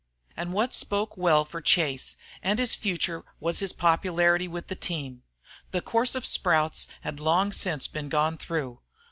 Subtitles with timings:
[0.35, 5.21] And what spoke well for Chase and his future was his popularity with the team.
[5.69, 8.79] The "course of sprouts" had long since been gone through.